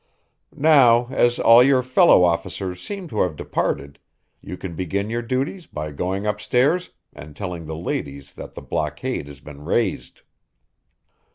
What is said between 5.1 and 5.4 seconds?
your